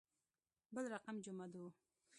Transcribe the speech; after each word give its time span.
بل 0.73 0.83
رقم 0.93 1.15
جمعه 1.25 1.47
دو. 1.53 1.63